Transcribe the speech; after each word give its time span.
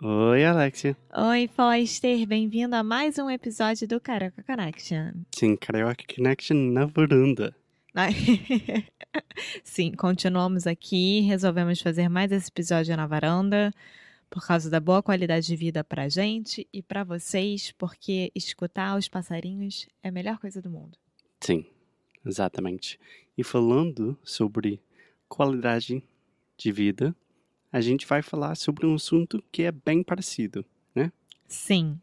Oi, 0.00 0.44
Alexia. 0.44 0.96
Oi, 1.12 1.48
Foster, 1.48 2.24
bem-vindo 2.24 2.76
a 2.76 2.84
mais 2.84 3.18
um 3.18 3.28
episódio 3.28 3.88
do 3.88 4.00
Carioca 4.00 4.44
Connection. 4.44 5.10
Sim, 5.34 5.56
Karaoke 5.56 6.14
Connection 6.14 6.56
na 6.56 6.86
varanda. 6.86 7.52
Sim, 9.64 9.90
continuamos 9.90 10.68
aqui, 10.68 11.18
resolvemos 11.22 11.80
fazer 11.80 12.08
mais 12.08 12.30
esse 12.30 12.48
episódio 12.48 12.96
na 12.96 13.08
varanda 13.08 13.74
por 14.30 14.46
causa 14.46 14.70
da 14.70 14.78
boa 14.78 15.02
qualidade 15.02 15.48
de 15.48 15.56
vida 15.56 15.82
pra 15.82 16.08
gente 16.08 16.68
e 16.72 16.80
pra 16.80 17.02
vocês, 17.02 17.72
porque 17.76 18.30
escutar 18.36 18.96
os 18.96 19.08
passarinhos 19.08 19.88
é 20.00 20.10
a 20.10 20.12
melhor 20.12 20.38
coisa 20.38 20.62
do 20.62 20.70
mundo. 20.70 20.96
Sim, 21.40 21.66
exatamente. 22.24 23.00
E 23.36 23.42
falando 23.42 24.16
sobre 24.22 24.80
qualidade 25.28 26.00
de 26.56 26.70
vida, 26.70 27.16
a 27.72 27.80
gente 27.80 28.06
vai 28.06 28.22
falar 28.22 28.54
sobre 28.56 28.86
um 28.86 28.94
assunto 28.94 29.42
que 29.52 29.62
é 29.62 29.72
bem 29.72 30.02
parecido, 30.02 30.64
né? 30.94 31.12
Sim. 31.46 31.98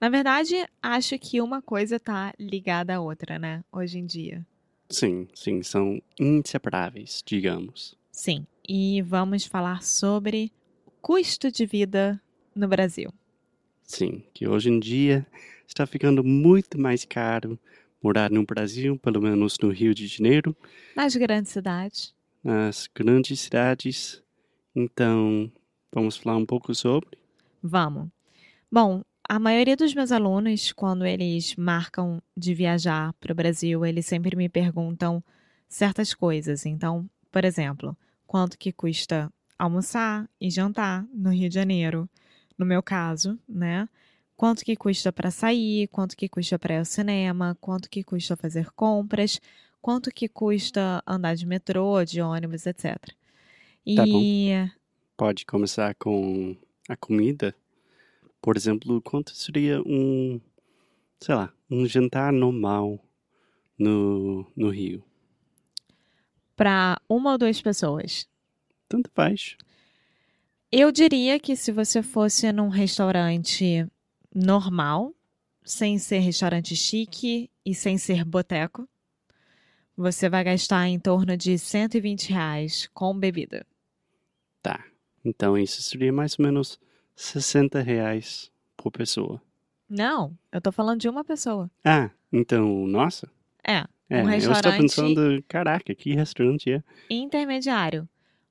Na 0.00 0.08
verdade, 0.08 0.54
acho 0.82 1.18
que 1.18 1.40
uma 1.40 1.62
coisa 1.62 1.98
tá 2.00 2.34
ligada 2.38 2.94
à 2.96 3.00
outra, 3.00 3.38
né? 3.38 3.64
Hoje 3.72 3.98
em 3.98 4.06
dia. 4.06 4.44
Sim, 4.90 5.28
sim, 5.34 5.62
são 5.62 6.00
inseparáveis, 6.18 7.22
digamos. 7.24 7.96
Sim. 8.10 8.46
E 8.68 9.00
vamos 9.02 9.46
falar 9.46 9.82
sobre 9.82 10.52
o 10.86 10.90
custo 10.90 11.50
de 11.50 11.64
vida 11.64 12.20
no 12.54 12.68
Brasil. 12.68 13.12
Sim, 13.82 14.22
que 14.34 14.46
hoje 14.46 14.68
em 14.70 14.78
dia 14.78 15.26
está 15.66 15.86
ficando 15.86 16.22
muito 16.22 16.78
mais 16.78 17.04
caro 17.04 17.58
morar 18.02 18.30
no 18.30 18.44
Brasil, 18.44 18.98
pelo 18.98 19.20
menos 19.22 19.58
no 19.60 19.70
Rio 19.70 19.94
de 19.94 20.06
Janeiro, 20.06 20.54
Nas 20.96 21.14
grandes 21.16 21.52
cidades. 21.52 22.14
nas 22.42 22.88
grandes 22.94 23.40
cidades. 23.40 24.22
Então, 24.74 25.50
vamos 25.92 26.16
falar 26.16 26.36
um 26.36 26.46
pouco 26.46 26.74
sobre. 26.74 27.18
Vamos. 27.62 28.08
Bom, 28.70 29.02
a 29.28 29.38
maioria 29.38 29.76
dos 29.76 29.94
meus 29.94 30.10
alunos, 30.10 30.72
quando 30.72 31.04
eles 31.06 31.54
marcam 31.56 32.22
de 32.36 32.54
viajar 32.54 33.12
para 33.14 33.32
o 33.32 33.36
Brasil, 33.36 33.84
eles 33.84 34.06
sempre 34.06 34.34
me 34.36 34.48
perguntam 34.48 35.22
certas 35.68 36.12
coisas. 36.14 36.66
Então, 36.66 37.08
por 37.30 37.44
exemplo, 37.44 37.96
quanto 38.26 38.58
que 38.58 38.72
custa 38.72 39.32
almoçar 39.58 40.28
e 40.40 40.50
jantar 40.50 41.06
no 41.12 41.30
Rio 41.30 41.48
de 41.48 41.54
Janeiro? 41.54 42.08
No 42.58 42.66
meu 42.66 42.82
caso, 42.82 43.38
né? 43.48 43.88
Quanto 44.36 44.64
que 44.64 44.74
custa 44.74 45.12
para 45.12 45.30
sair? 45.30 45.86
Quanto 45.88 46.16
que 46.16 46.28
custa 46.28 46.58
para 46.58 46.74
ir 46.74 46.78
ao 46.78 46.84
cinema? 46.84 47.56
Quanto 47.60 47.88
que 47.88 48.02
custa 48.02 48.36
fazer 48.36 48.70
compras? 48.72 49.40
Quanto 49.80 50.10
que 50.10 50.28
custa 50.28 51.02
andar 51.06 51.36
de 51.36 51.46
metrô, 51.46 52.04
de 52.04 52.20
ônibus, 52.20 52.66
etc. 52.66 52.98
E 53.84 53.96
Tá 53.96 54.06
bom. 54.06 54.24
Pode 55.16 55.46
começar 55.46 55.94
com 55.94 56.56
a 56.88 56.96
comida. 56.96 57.54
Por 58.40 58.56
exemplo, 58.56 59.00
quanto 59.02 59.34
seria 59.34 59.80
um, 59.82 60.40
sei 61.20 61.34
lá, 61.34 61.52
um 61.70 61.86
jantar 61.86 62.32
normal 62.32 62.98
no, 63.78 64.46
no 64.56 64.70
Rio? 64.70 65.04
para 66.62 67.00
uma 67.08 67.32
ou 67.32 67.38
duas 67.38 67.60
pessoas, 67.60 68.28
Tanto 68.88 69.10
faz. 69.14 69.56
Eu 70.70 70.92
diria 70.92 71.40
que 71.40 71.56
se 71.56 71.72
você 71.72 72.02
fosse 72.02 72.52
num 72.52 72.68
restaurante 72.68 73.86
normal, 74.34 75.14
sem 75.64 75.98
ser 75.98 76.18
restaurante 76.18 76.76
chique 76.76 77.50
e 77.64 77.74
sem 77.74 77.96
ser 77.96 78.24
boteco, 78.24 78.88
você 79.96 80.28
vai 80.28 80.44
gastar 80.44 80.86
em 80.88 81.00
torno 81.00 81.36
de 81.36 81.58
120 81.58 82.30
reais 82.30 82.88
com 82.94 83.18
bebida. 83.18 83.66
Tá. 84.62 84.84
Então 85.24 85.56
isso 85.58 85.82
seria 85.82 86.12
mais 86.12 86.38
ou 86.38 86.44
menos 86.44 86.78
60 87.16 87.80
reais 87.80 88.50
por 88.76 88.90
pessoa. 88.90 89.40
Não, 89.88 90.36
eu 90.50 90.60
tô 90.60 90.72
falando 90.72 91.00
de 91.00 91.08
uma 91.08 91.24
pessoa. 91.24 91.70
Ah, 91.84 92.10
então, 92.32 92.86
nossa. 92.86 93.28
É, 93.66 93.84
É, 94.08 94.22
um 94.22 94.30
eu 94.30 94.52
estou 94.52 94.72
pensando, 94.72 95.42
caraca, 95.46 95.94
que 95.94 96.14
restaurante 96.14 96.72
é? 96.72 96.82
intermediário. 97.10 98.08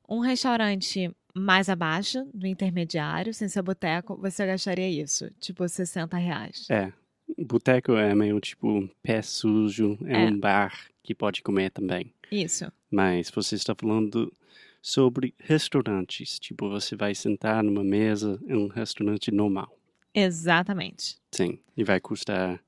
Um 0.08 0.20
restaurante 0.20 1.12
mais 1.34 1.70
abaixo 1.70 2.26
do 2.34 2.46
intermediário, 2.46 3.34
sem 3.34 3.48
ser 3.48 3.62
boteco, 3.62 4.16
você 4.18 4.46
gastaria 4.46 4.90
isso, 4.90 5.30
tipo 5.40 5.68
60 5.68 6.18
reais. 6.18 6.68
É, 6.70 6.92
boteco 7.38 7.94
é 7.94 8.14
meio 8.14 8.40
tipo 8.40 8.90
pé 9.02 9.22
sujo, 9.22 9.98
é, 10.06 10.24
É. 10.26 10.28
um 10.28 10.38
bar 10.38 10.74
que 11.04 11.16
pode 11.16 11.42
comer 11.42 11.72
também. 11.72 12.14
Isso. 12.32 12.72
Mas 12.90 13.30
você 13.32 13.56
está 13.56 13.74
falando 13.74 14.32
sobre 14.82 15.34
restaurantes, 15.38 16.40
tipo 16.40 16.70
você 16.70 16.96
vai 16.96 17.14
sentar 17.14 17.64
numa 17.64 17.84
mesa 17.84 18.40
em 18.48 18.56
um 18.56 18.68
restaurante 18.68 19.32
normal. 19.32 19.78
Exatamente. 20.14 21.18
Sim, 21.32 21.60
e 21.78 21.84
vai 21.84 22.00
custar 22.00 22.62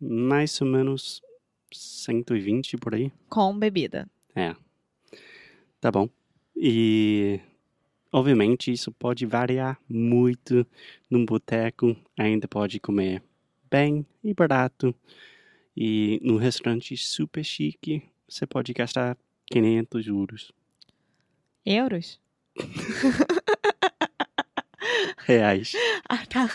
mais 0.00 0.60
ou 0.60 0.66
menos 0.66 1.22
120 1.72 2.76
por 2.76 2.94
aí. 2.94 3.10
Com 3.28 3.56
bebida. 3.58 4.08
É. 4.34 4.54
Tá 5.80 5.90
bom. 5.90 6.08
E 6.56 7.40
obviamente 8.12 8.72
isso 8.72 8.92
pode 8.92 9.24
variar 9.26 9.80
muito. 9.88 10.66
Num 11.10 11.24
boteco 11.24 11.96
ainda 12.16 12.48
pode 12.48 12.80
comer 12.80 13.22
bem 13.70 14.06
e 14.22 14.34
barato. 14.34 14.94
E 15.76 16.20
num 16.22 16.36
restaurante 16.36 16.96
super 16.96 17.44
chique, 17.44 18.02
você 18.28 18.46
pode 18.46 18.72
gastar 18.72 19.16
500 19.46 20.06
euros. 20.06 20.52
Euros? 21.64 22.20
Reais. 25.26 25.72
Ah, 26.08 26.26
tá. 26.26 26.50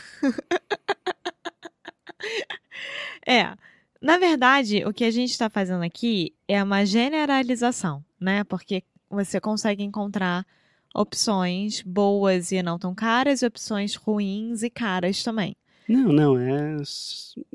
É, 3.25 3.55
na 4.01 4.17
verdade, 4.17 4.83
o 4.85 4.93
que 4.93 5.03
a 5.03 5.11
gente 5.11 5.31
está 5.31 5.49
fazendo 5.49 5.83
aqui 5.83 6.33
é 6.47 6.63
uma 6.63 6.85
generalização, 6.85 8.03
né? 8.19 8.43
Porque 8.43 8.83
você 9.09 9.39
consegue 9.39 9.83
encontrar 9.83 10.45
opções 10.93 11.81
boas 11.81 12.51
e 12.51 12.61
não 12.63 12.79
tão 12.79 12.95
caras, 12.95 13.41
e 13.41 13.45
opções 13.45 13.95
ruins 13.95 14.63
e 14.63 14.69
caras 14.69 15.23
também. 15.23 15.55
Não, 15.87 16.11
não, 16.11 16.39
é 16.39 16.77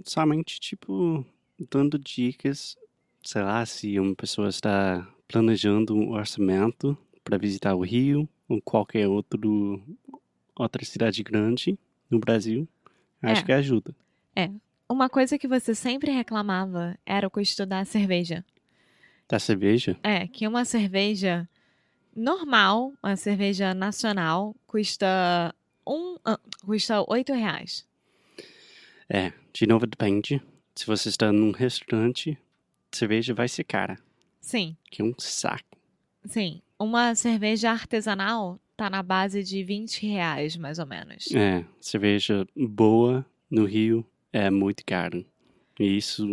somente 0.04 0.59
tipo 0.59 1.25
dando 1.71 1.98
dicas, 1.98 2.76
sei 3.22 3.42
lá, 3.42 3.65
se 3.65 3.98
uma 3.98 4.15
pessoa 4.15 4.48
está 4.48 5.06
planejando 5.28 5.95
um 5.95 6.12
orçamento 6.12 6.97
para 7.24 7.38
visitar 7.38 7.74
o 7.74 7.80
Rio 7.80 8.28
ou 8.48 8.60
qualquer 8.60 9.09
outro 9.09 9.82
outra 10.54 10.84
cidade 10.84 11.22
grande 11.22 11.76
no 12.09 12.21
Brasil, 12.21 12.68
acho 13.22 13.42
É. 13.42 13.44
que 13.44 13.53
ajuda. 13.53 13.94
Uma 14.88 15.09
coisa 15.09 15.38
que 15.38 15.48
você 15.48 15.74
sempre 15.74 16.10
reclamava 16.12 16.97
era 17.06 17.26
o 17.26 17.30
custo 17.30 17.65
da 17.65 17.84
cerveja. 17.84 18.44
Da 19.28 19.38
cerveja? 19.38 19.98
É, 20.03 20.28
que 20.28 20.47
uma 20.47 20.65
cerveja 20.65 21.48
normal, 22.15 22.92
uma 23.03 23.16
cerveja 23.16 23.72
nacional, 23.74 24.54
custa 24.66 25.54
um, 25.86 26.16
ah, 26.24 26.38
custa 26.65 27.03
oito 27.10 27.32
reais. 27.32 27.86
É, 29.09 29.32
de 29.53 29.66
novo 29.66 29.86
depende. 29.86 30.41
Se 30.74 30.86
você 30.86 31.09
está 31.09 31.32
num 31.32 31.50
restaurante, 31.50 32.38
cerveja 32.92 33.32
vai 33.32 33.48
ser 33.48 33.65
cara, 33.65 33.97
Sim, 34.41 34.76
que 34.91 35.00
é 35.00 35.04
um 35.04 35.15
saco. 35.18 35.78
sim. 36.26 36.60
Uma 36.84 37.15
cerveja 37.15 37.71
artesanal 37.71 38.60
tá 38.77 38.91
na 38.91 39.03
base 39.03 39.42
de 39.42 39.65
20 39.65 40.07
reais, 40.07 40.54
mais 40.54 40.78
ou 40.78 40.84
menos. 40.84 41.34
É, 41.34 41.65
cerveja 41.81 42.47
boa 42.54 43.25
no 43.51 43.65
Rio 43.65 44.07
é 44.31 44.51
muito 44.51 44.84
caro. 44.84 45.25
E 45.81 45.97
isso 45.97 46.27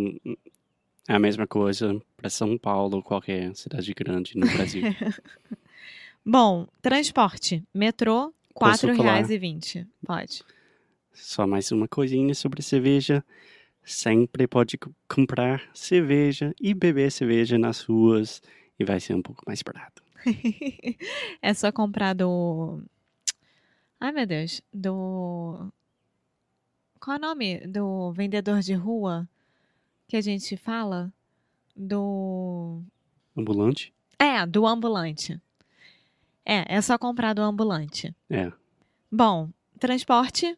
É 1.08 1.14
a 1.14 1.18
mesma 1.18 1.46
coisa 1.46 1.98
para 2.16 2.28
São 2.28 2.58
Paulo 2.58 2.96
ou 2.96 3.02
qualquer 3.02 3.56
cidade 3.56 3.94
grande 3.94 4.36
no 4.36 4.46
Brasil. 4.46 4.82
Bom, 6.24 6.68
transporte. 6.82 7.64
Metrô, 7.72 8.26
R$ 8.26 8.32
Posso 8.54 8.94
falar? 8.94 9.22
4,20. 9.22 9.86
Pode. 10.04 10.44
Só 11.14 11.46
mais 11.46 11.72
uma 11.72 11.88
coisinha 11.88 12.34
sobre 12.34 12.60
cerveja. 12.62 13.24
Sempre 13.82 14.46
pode 14.46 14.78
comprar 15.08 15.68
cerveja 15.72 16.54
e 16.60 16.74
beber 16.74 17.10
cerveja 17.10 17.58
nas 17.58 17.80
ruas 17.80 18.42
e 18.78 18.84
vai 18.84 19.00
ser 19.00 19.14
um 19.14 19.22
pouco 19.22 19.42
mais 19.46 19.62
barato. 19.62 20.02
é 21.40 21.54
só 21.54 21.70
comprar 21.72 22.14
do. 22.14 22.82
Ai, 24.00 24.12
meu 24.12 24.26
Deus. 24.26 24.62
Do. 24.72 25.72
Qual 27.00 27.16
é 27.16 27.18
o 27.18 27.22
nome? 27.22 27.58
Do 27.66 28.12
vendedor 28.12 28.60
de 28.60 28.74
rua 28.74 29.28
que 30.08 30.16
a 30.16 30.20
gente 30.20 30.56
fala? 30.56 31.12
Do. 31.74 32.82
Ambulante? 33.36 33.92
É, 34.18 34.46
do 34.46 34.66
ambulante. 34.66 35.40
É, 36.44 36.76
é 36.76 36.80
só 36.80 36.98
comprar 36.98 37.32
do 37.32 37.42
ambulante. 37.42 38.14
É. 38.28 38.52
Bom, 39.10 39.50
transporte, 39.78 40.56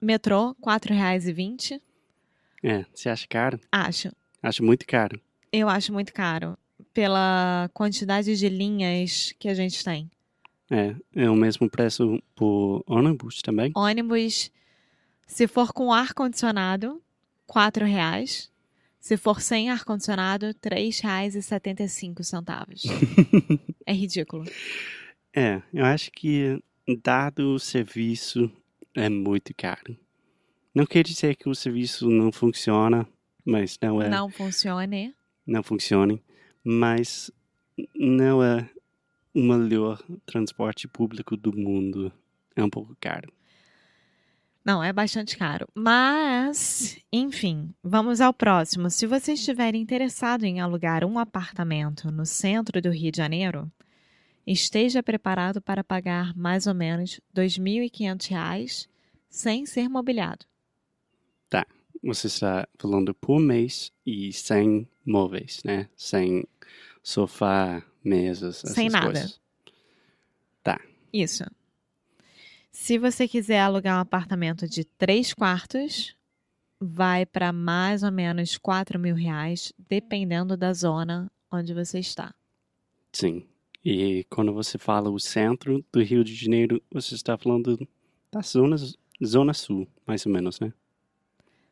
metrô, 0.00 0.50
R$ 0.50 0.56
4,20. 0.62 1.80
É, 2.62 2.84
você 2.92 3.08
acha 3.08 3.26
caro? 3.28 3.60
Acho. 3.70 4.10
Acho 4.42 4.64
muito 4.64 4.86
caro. 4.86 5.20
Eu 5.52 5.68
acho 5.68 5.92
muito 5.92 6.12
caro. 6.12 6.58
Pela 6.96 7.68
quantidade 7.74 8.34
de 8.34 8.48
linhas 8.48 9.34
que 9.38 9.50
a 9.50 9.54
gente 9.54 9.84
tem. 9.84 10.10
É, 10.70 10.96
é 11.14 11.28
o 11.28 11.36
mesmo 11.36 11.68
preço 11.68 12.18
por 12.34 12.82
ônibus 12.86 13.42
também. 13.42 13.70
Ônibus, 13.76 14.50
se 15.26 15.46
for 15.46 15.74
com 15.74 15.92
ar-condicionado, 15.92 17.02
R$ 17.54 17.84
reais. 17.84 18.50
Se 18.98 19.18
for 19.18 19.42
sem 19.42 19.68
ar-condicionado, 19.68 20.46
R$ 20.46 20.54
3,75. 20.54 22.88
é 23.84 23.92
ridículo. 23.92 24.46
É, 25.34 25.60
eu 25.74 25.84
acho 25.84 26.10
que 26.10 26.58
dado 27.02 27.52
o 27.52 27.58
serviço 27.58 28.50
é 28.94 29.10
muito 29.10 29.52
caro. 29.54 29.94
Não 30.74 30.86
quer 30.86 31.04
dizer 31.04 31.36
que 31.36 31.46
o 31.46 31.54
serviço 31.54 32.08
não 32.08 32.32
funciona, 32.32 33.06
mas 33.44 33.78
não 33.82 34.00
é, 34.00 34.08
Não 34.08 34.30
funcione. 34.30 35.14
não 35.46 35.62
funcione, 35.62 36.22
mas 36.68 37.30
não 37.94 38.42
é 38.42 38.68
o 39.32 39.40
melhor 39.40 40.02
transporte 40.26 40.88
público 40.88 41.36
do 41.36 41.56
mundo. 41.56 42.12
É 42.56 42.64
um 42.64 42.68
pouco 42.68 42.96
caro. 43.00 43.32
Não, 44.64 44.82
é 44.82 44.92
bastante 44.92 45.38
caro. 45.38 45.68
Mas, 45.72 46.98
enfim, 47.12 47.72
vamos 47.84 48.20
ao 48.20 48.34
próximo. 48.34 48.90
Se 48.90 49.06
você 49.06 49.34
estiver 49.34 49.76
interessado 49.76 50.42
em 50.42 50.58
alugar 50.58 51.04
um 51.04 51.20
apartamento 51.20 52.10
no 52.10 52.26
centro 52.26 52.82
do 52.82 52.90
Rio 52.90 53.12
de 53.12 53.18
Janeiro, 53.18 53.70
esteja 54.44 55.04
preparado 55.04 55.62
para 55.62 55.84
pagar 55.84 56.36
mais 56.36 56.66
ou 56.66 56.74
menos 56.74 57.20
2.500 57.32 58.28
reais 58.28 58.88
sem 59.30 59.64
ser 59.66 59.88
mobiliado. 59.88 60.44
Você 62.02 62.26
está 62.26 62.68
falando 62.78 63.14
por 63.14 63.38
mês 63.40 63.92
e 64.04 64.32
sem 64.32 64.88
móveis, 65.04 65.62
né? 65.64 65.88
Sem 65.96 66.46
sofá, 67.02 67.82
mesas, 68.04 68.58
essas 68.58 68.74
Sem 68.74 68.88
nada. 68.88 69.06
coisas. 69.06 69.40
Isso. 71.12 71.44
Se 72.70 72.98
você 72.98 73.26
quiser 73.26 73.60
alugar 73.60 73.96
um 73.96 74.00
apartamento 74.00 74.68
de 74.68 74.84
três 74.84 75.32
quartos, 75.32 76.14
vai 76.78 77.24
para 77.24 77.52
mais 77.52 78.02
ou 78.02 78.12
menos 78.12 78.58
4 78.58 78.98
mil 78.98 79.14
reais, 79.14 79.72
dependendo 79.78 80.56
da 80.56 80.74
zona 80.74 81.30
onde 81.50 81.72
você 81.72 82.00
está. 82.00 82.34
Sim. 83.12 83.46
E 83.82 84.24
quando 84.28 84.52
você 84.52 84.76
fala 84.76 85.08
o 85.08 85.18
centro 85.18 85.82
do 85.90 86.02
Rio 86.02 86.22
de 86.22 86.34
Janeiro, 86.34 86.82
você 86.92 87.14
está 87.14 87.38
falando 87.38 87.88
da 88.30 88.42
zona, 88.42 88.76
zona 89.24 89.54
sul, 89.54 89.88
mais 90.06 90.26
ou 90.26 90.32
menos, 90.32 90.60
né? 90.60 90.70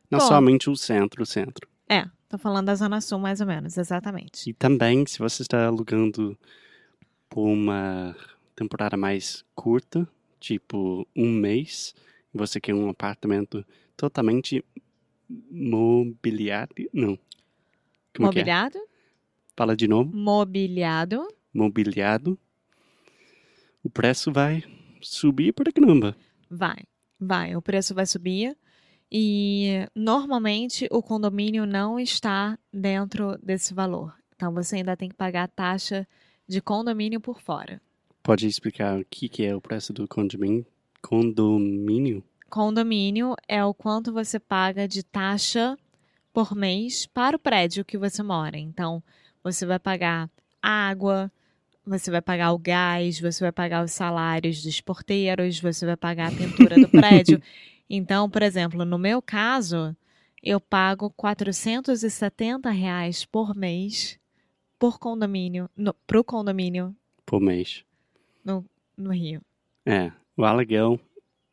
Não 0.09 0.19
Bom. 0.19 0.27
somente 0.27 0.69
o 0.69 0.75
centro, 0.75 1.23
o 1.23 1.25
centro. 1.25 1.67
É, 1.89 2.05
tô 2.29 2.37
falando 2.37 2.67
da 2.67 2.75
zona 2.75 3.01
sul 3.01 3.19
mais 3.19 3.41
ou 3.41 3.47
menos, 3.47 3.77
exatamente. 3.77 4.49
E 4.49 4.53
também, 4.53 5.05
se 5.05 5.19
você 5.19 5.41
está 5.41 5.65
alugando 5.65 6.37
por 7.29 7.47
uma 7.47 8.15
temporada 8.55 8.95
mais 8.95 9.43
curta, 9.53 10.07
tipo 10.39 11.07
um 11.15 11.31
mês, 11.31 11.93
e 12.33 12.37
você 12.37 12.59
quer 12.59 12.73
um 12.73 12.89
apartamento 12.89 13.65
totalmente 13.97 14.63
mobiliado, 15.29 16.73
não. 16.93 17.17
Como 18.15 18.27
é? 18.27 18.31
Mobiliado? 18.31 18.79
Fala 19.55 19.75
de 19.75 19.87
novo. 19.87 20.15
Mobiliado. 20.15 21.27
Mobiliado. 21.53 22.37
O 23.83 23.89
preço 23.89 24.31
vai 24.31 24.63
subir 25.01 25.53
para 25.53 25.71
caramba. 25.71 26.15
Vai, 26.49 26.83
vai. 27.19 27.55
O 27.55 27.61
preço 27.61 27.93
vai 27.93 28.05
subir. 28.05 28.57
E 29.17 29.87
normalmente 29.95 30.89
o 30.91 31.01
condomínio 31.01 31.65
não 31.65 31.97
está 31.97 32.59
dentro 32.69 33.37
desse 33.41 33.73
valor. 33.73 34.13
Então 34.35 34.53
você 34.53 34.75
ainda 34.75 34.97
tem 34.97 35.07
que 35.07 35.15
pagar 35.15 35.43
a 35.43 35.47
taxa 35.47 36.05
de 36.45 36.59
condomínio 36.59 37.21
por 37.21 37.39
fora. 37.39 37.81
Pode 38.21 38.45
explicar 38.45 38.99
o 38.99 39.05
que, 39.09 39.29
que 39.29 39.45
é 39.45 39.55
o 39.55 39.61
preço 39.61 39.93
do 39.93 40.05
condomínio? 40.05 40.65
Condomínio? 41.01 42.25
Condomínio 42.49 43.35
é 43.47 43.63
o 43.63 43.73
quanto 43.73 44.11
você 44.11 44.37
paga 44.37 44.85
de 44.85 45.01
taxa 45.01 45.77
por 46.33 46.53
mês 46.53 47.05
para 47.05 47.37
o 47.37 47.39
prédio 47.39 47.85
que 47.85 47.97
você 47.97 48.21
mora. 48.21 48.57
Então, 48.57 49.01
você 49.41 49.65
vai 49.65 49.79
pagar 49.79 50.29
água, 50.61 51.31
você 51.85 52.11
vai 52.11 52.21
pagar 52.21 52.51
o 52.51 52.59
gás, 52.59 53.17
você 53.17 53.45
vai 53.45 53.51
pagar 53.53 53.85
os 53.85 53.93
salários 53.93 54.61
dos 54.61 54.81
porteiros, 54.81 55.57
você 55.57 55.85
vai 55.85 55.95
pagar 55.95 56.33
a 56.33 56.35
pintura 56.35 56.75
do 56.75 56.89
prédio. 56.91 57.41
Então, 57.89 58.29
por 58.29 58.41
exemplo, 58.41 58.83
no 58.85 58.97
meu 58.97 59.21
caso, 59.21 59.95
eu 60.41 60.59
pago 60.59 61.09
470 61.11 62.69
reais 62.69 63.25
por 63.25 63.55
mês 63.55 64.19
por 64.77 64.99
condomínio, 64.99 65.69
para 66.05 66.19
o 66.19 66.23
condomínio 66.23 66.95
Por 67.25 67.39
mês. 67.39 67.83
no 68.97 69.11
Rio. 69.11 69.41
É, 69.85 70.11
o 70.37 70.43
aluguel 70.45 70.99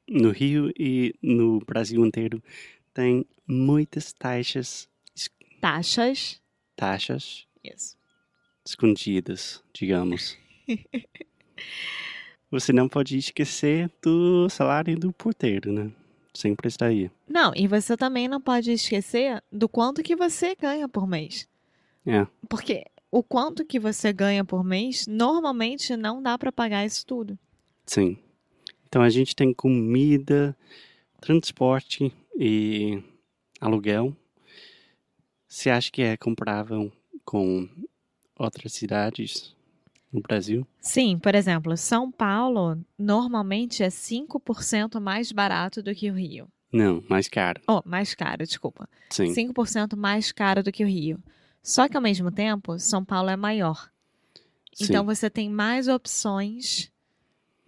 no 0.09 0.31
Rio 0.31 0.73
e 0.79 1.15
no 1.23 1.61
Brasil 1.61 2.05
inteiro 2.05 2.43
tem 2.93 3.27
muitas 3.47 4.13
taxas, 4.13 4.89
Taxas. 5.61 6.41
taxas 6.77 7.47
Isso. 7.65 7.97
escondidas, 8.65 9.63
digamos. 9.73 10.37
Você 12.51 12.73
não 12.73 12.89
pode 12.89 13.17
esquecer 13.17 13.91
do 14.03 14.49
salário 14.51 14.99
do 14.99 15.13
porteiro, 15.13 15.73
né? 15.73 15.91
Sempre 16.35 16.69
está 16.69 16.87
aí. 16.87 17.11
Não, 17.29 17.53
e 17.55 17.67
você 17.67 17.97
também 17.97 18.27
não 18.27 18.41
pode 18.41 18.73
esquecer 18.73 19.43
do 19.51 19.69
quanto 19.69 20.03
que 20.03 20.17
você 20.17 20.55
ganha 20.55 20.89
por 20.89 21.07
mês. 21.07 21.47
É. 22.07 22.27
Porque 22.49 22.85
o 23.11 23.23
quanto 23.23 23.65
que 23.65 23.79
você 23.79 24.13
ganha 24.13 24.45
por 24.45 24.65
mês, 24.65 25.07
normalmente 25.07 25.95
não 25.97 26.23
dá 26.23 26.39
para 26.39 26.51
pagar 26.51 26.87
isso 26.87 27.05
tudo. 27.07 27.39
Sim. 27.87 28.17
Então 28.87 29.03
a 29.03 29.11
gente 29.11 29.37
tem 29.37 29.53
comida, 29.53 30.57
transporte 31.21 32.13
e 32.39 33.03
aluguel. 33.61 34.17
Você 35.47 35.69
acha 35.69 35.91
que 35.91 36.01
é 36.01 36.17
comparável 36.17 36.91
com 37.25 37.69
outras 38.39 38.73
cidades 38.73 39.55
no 40.13 40.21
Brasil? 40.21 40.67
Sim, 40.81 41.19
por 41.19 41.35
exemplo, 41.35 41.77
São 41.77 42.11
Paulo 42.11 42.79
normalmente 42.99 43.83
é 43.83 43.89
5% 43.89 45.01
mais 45.01 45.33
barato 45.33 45.83
do 45.83 45.95
que 45.95 46.11
o 46.11 46.15
Rio. 46.15 46.49
Não, 46.73 47.03
mais 47.09 47.29
caro. 47.29 47.61
Oh, 47.69 47.83
mais 47.85 48.15
caro, 48.15 48.45
desculpa. 48.45 48.89
Sim. 49.11 49.33
5% 49.33 49.97
mais 49.97 50.33
caro 50.33 50.63
do 50.63 50.73
que 50.73 50.85
o 50.85 50.89
Rio. 50.89 51.23
Só 51.63 51.89
que 51.89 51.97
ao 51.97 52.03
mesmo 52.03 52.31
tempo, 52.31 52.79
São 52.79 53.05
Paulo 53.05 53.31
é 53.31 53.37
maior. 53.37 53.91
Então 54.81 55.03
Sim. 55.03 55.07
você 55.07 55.31
tem 55.31 55.51
mais 55.51 55.87
opções 55.87 56.91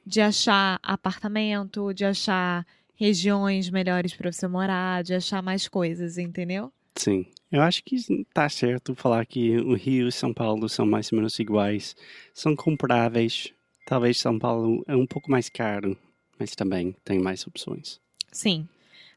de 0.06 0.20
achar 0.20 0.78
apartamento, 0.82 1.92
de 1.92 2.04
achar 2.04 2.66
regiões 2.94 3.70
melhores 3.70 4.14
para 4.14 4.32
você 4.32 4.46
morar, 4.48 5.02
de 5.02 5.14
achar 5.14 5.42
mais 5.42 5.68
coisas, 5.68 6.16
entendeu? 6.18 6.72
Sim. 6.96 7.26
Eu 7.54 7.62
acho 7.62 7.84
que 7.84 7.96
tá 8.34 8.48
certo 8.48 8.96
falar 8.96 9.24
que 9.24 9.58
o 9.58 9.74
Rio 9.74 10.08
e 10.08 10.12
São 10.12 10.34
Paulo 10.34 10.68
são 10.68 10.84
mais 10.84 11.12
ou 11.12 11.18
menos 11.18 11.38
iguais. 11.38 11.94
São 12.32 12.56
comparáveis. 12.56 13.54
Talvez 13.86 14.18
São 14.18 14.40
Paulo 14.40 14.82
é 14.88 14.96
um 14.96 15.06
pouco 15.06 15.30
mais 15.30 15.48
caro, 15.48 15.96
mas 16.36 16.56
também 16.56 16.96
tem 17.04 17.20
mais 17.20 17.46
opções. 17.46 18.00
Sim. 18.32 18.68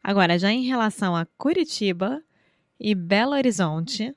Agora, 0.04 0.38
já 0.38 0.52
em 0.52 0.68
relação 0.68 1.16
a 1.16 1.26
Curitiba 1.36 2.24
e 2.80 2.94
Belo 2.94 3.32
Horizonte, 3.32 4.16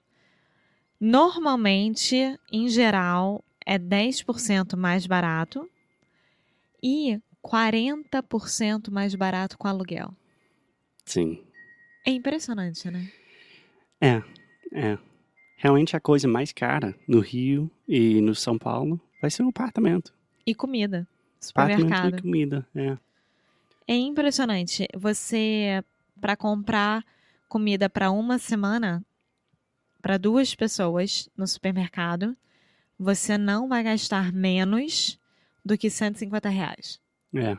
normalmente, 1.00 2.38
em 2.52 2.68
geral, 2.68 3.42
é 3.64 3.78
10% 3.78 4.76
mais 4.76 5.06
barato 5.06 5.66
e 6.82 7.18
40% 7.42 8.90
mais 8.90 9.14
barato 9.14 9.56
com 9.56 9.66
aluguel. 9.66 10.14
Sim. 11.06 11.42
É 12.06 12.10
impressionante, 12.10 12.90
né? 12.90 13.10
É, 14.00 14.22
é. 14.72 14.98
Realmente 15.56 15.94
a 15.94 16.00
coisa 16.00 16.26
mais 16.26 16.52
cara 16.52 16.94
no 17.06 17.20
Rio 17.20 17.70
e 17.86 18.20
no 18.22 18.34
São 18.34 18.56
Paulo 18.56 18.98
vai 19.20 19.30
ser 19.30 19.42
um 19.42 19.48
apartamento. 19.50 20.14
E 20.46 20.54
comida. 20.54 21.06
Supermercado. 21.38 22.18
e 22.18 22.22
comida, 22.22 22.66
é. 22.74 22.96
É 23.86 23.94
impressionante. 23.94 24.86
Você, 24.96 25.84
para 26.20 26.36
comprar 26.36 27.04
comida 27.48 27.90
para 27.90 28.10
uma 28.10 28.38
semana, 28.38 29.04
para 30.00 30.16
duas 30.16 30.54
pessoas 30.54 31.28
no 31.36 31.46
supermercado, 31.46 32.36
você 32.98 33.36
não 33.36 33.68
vai 33.68 33.82
gastar 33.82 34.32
menos 34.32 35.18
do 35.64 35.76
que 35.76 35.90
150 35.90 36.48
reais. 36.48 37.00
É. 37.34 37.58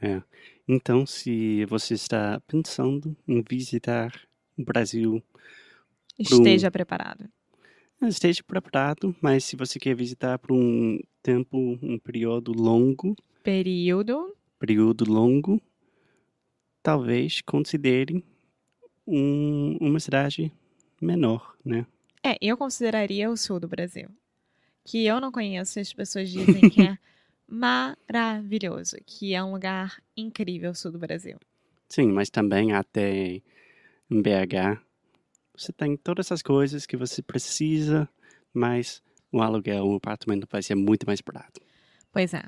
É. 0.00 0.22
Então, 0.66 1.06
se 1.06 1.64
você 1.66 1.94
está 1.94 2.40
pensando 2.46 3.16
em 3.26 3.42
visitar 3.42 4.12
o 4.58 4.64
Brasil, 4.64 5.22
Esteja 6.18 6.70
preparado. 6.70 7.28
esteja 8.02 8.42
preparado, 8.42 9.14
mas 9.20 9.44
se 9.44 9.54
você 9.56 9.78
quer 9.78 9.94
visitar 9.94 10.38
por 10.38 10.52
um 10.52 10.98
tempo, 11.22 11.78
um 11.82 11.98
período 11.98 12.52
longo, 12.52 13.14
Período. 13.42 14.34
período 14.58 15.04
longo, 15.10 15.60
talvez 16.82 17.40
considere 17.40 18.24
um, 19.06 19.76
uma 19.80 20.00
cidade 20.00 20.52
menor, 21.00 21.56
né? 21.64 21.86
É, 22.22 22.36
eu 22.40 22.56
consideraria 22.56 23.30
o 23.30 23.36
sul 23.36 23.60
do 23.60 23.68
Brasil. 23.68 24.08
Que 24.84 25.06
eu 25.06 25.20
não 25.20 25.30
conheço, 25.30 25.78
as 25.78 25.92
pessoas 25.92 26.28
dizem 26.30 26.68
que 26.68 26.82
é 26.82 26.98
maravilhoso, 27.46 28.96
que 29.06 29.34
é 29.34 29.42
um 29.42 29.52
lugar 29.52 30.02
incrível 30.16 30.72
o 30.72 30.74
sul 30.74 30.90
do 30.90 30.98
Brasil. 30.98 31.38
Sim, 31.88 32.08
mas 32.08 32.28
também 32.28 32.72
até 32.72 33.40
em 34.10 34.22
BH, 34.22 34.80
você 35.56 35.72
tem 35.72 35.96
todas 35.96 36.26
essas 36.26 36.42
coisas 36.42 36.86
que 36.86 36.96
você 36.96 37.20
precisa, 37.20 38.08
mas 38.52 39.02
o 39.32 39.40
aluguel, 39.40 39.86
o 39.86 39.96
apartamento 39.96 40.46
vai 40.50 40.62
ser 40.62 40.74
muito 40.74 41.06
mais 41.06 41.20
barato. 41.20 41.60
Pois 42.12 42.32
é. 42.32 42.42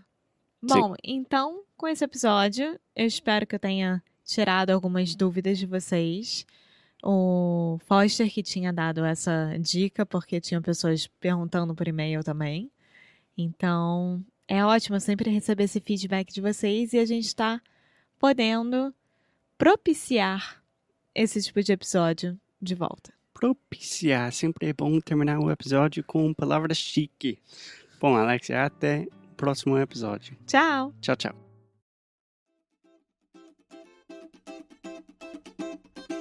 Bom, 0.63 0.95
então, 1.03 1.63
com 1.77 1.89
esse 1.89 2.05
episódio, 2.05 2.79
eu 2.95 3.07
espero 3.07 3.47
que 3.47 3.55
eu 3.55 3.59
tenha 3.59 4.03
tirado 4.25 4.71
algumas 4.71 5.15
dúvidas 5.15 5.59
de 5.59 5.67
vocês. 5.67 6.47
O 7.03 7.79
Foster 7.87 8.31
que 8.31 8.43
tinha 8.43 8.73
dado 8.73 9.05
essa 9.05 9.57
dica, 9.59 10.05
porque 10.05 10.41
tinham 10.41 10.61
pessoas 10.61 11.07
perguntando 11.07 11.75
por 11.75 11.89
e-mail 11.89 12.23
também. 12.23 12.71
Então, 13.37 14.23
é 14.47 14.65
ótimo 14.65 15.01
sempre 15.01 15.31
receber 15.31 15.65
esse 15.65 15.81
feedback 15.81 16.33
de 16.33 16.41
vocês 16.41 16.93
e 16.93 16.99
a 16.99 17.05
gente 17.05 17.27
está 17.27 17.61
podendo 18.19 18.95
propiciar 19.57 20.60
esse 21.15 21.43
tipo 21.43 21.63
de 21.63 21.73
episódio 21.73 22.39
de 22.61 22.75
volta. 22.75 23.13
Propiciar, 23.33 24.33
sempre 24.33 24.69
é 24.69 24.73
bom 24.73 25.01
terminar 25.01 25.39
o 25.39 25.51
episódio 25.51 26.05
com 26.05 26.33
palavras 26.35 26.77
chique. 26.77 27.39
Bom, 28.01 28.17
Alexia, 28.17 28.65
até 28.65 29.07
o 29.33 29.35
próximo 29.35 29.79
episódio. 29.79 30.37
Tchau! 30.47 30.93
Tchau, 31.01 31.17
tchau. 31.17 31.35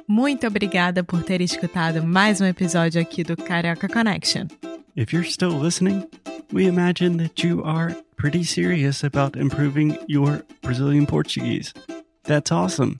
Muito 0.08 0.48
obrigada 0.48 1.04
por 1.04 1.24
ter 1.24 1.40
escutado 1.40 2.02
mais 2.02 2.42
um 2.42 2.46
episódio 2.46 3.00
aqui 3.00 3.24
do 3.24 3.38
Carioca 3.38 3.88
Connection. 3.88 4.48
If 4.96 5.14
you're 5.14 5.30
still 5.30 5.60
listening, 5.62 6.04
we 6.52 6.66
imagine 6.66 7.18
that 7.18 7.46
you 7.46 7.64
are 7.64 7.96
pretty 8.16 8.44
serious 8.44 9.04
about 9.04 9.38
improving 9.38 9.98
your 10.08 10.44
Brazilian 10.64 11.06
Portuguese. 11.06 11.74
That's 12.24 12.52
awesome. 12.52 13.00